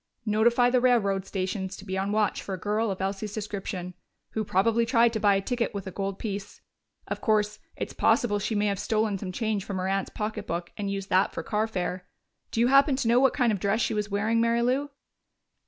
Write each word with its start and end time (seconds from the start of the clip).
"Notify 0.25 0.71
the 0.71 0.81
railroad 0.81 1.27
stations 1.27 1.77
to 1.77 1.85
be 1.85 1.95
on 1.95 2.11
watch 2.11 2.41
for 2.41 2.55
a 2.55 2.59
girl 2.59 2.89
of 2.89 3.01
Elsie's 3.01 3.35
description, 3.35 3.93
who 4.31 4.43
probably 4.43 4.83
tried 4.83 5.13
to 5.13 5.19
buy 5.19 5.35
a 5.35 5.41
ticket 5.41 5.75
with 5.75 5.85
a 5.85 5.91
gold 5.91 6.17
piece. 6.17 6.59
Of 7.07 7.21
course, 7.21 7.59
it's 7.75 7.93
possible 7.93 8.39
she 8.39 8.55
may 8.55 8.65
have 8.65 8.79
stolen 8.79 9.19
some 9.19 9.31
change 9.31 9.63
from 9.63 9.77
her 9.77 9.87
aunt's 9.87 10.09
pocketbook 10.09 10.71
and 10.75 10.89
used 10.89 11.09
that 11.09 11.33
for 11.33 11.43
carfare.... 11.43 12.07
Do 12.49 12.59
you 12.59 12.69
happen 12.69 12.95
to 12.95 13.07
know 13.07 13.19
what 13.19 13.35
kind 13.35 13.51
of 13.51 13.59
dress 13.59 13.79
she 13.79 13.93
was 13.93 14.09
wearing, 14.09 14.41
Mary 14.41 14.63
Lou?" 14.63 14.89